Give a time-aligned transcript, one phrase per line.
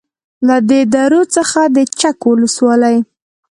[0.47, 2.97] له دې درو څخه د چک ولسوالۍ